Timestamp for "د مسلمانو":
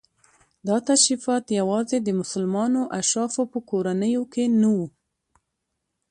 2.01-2.81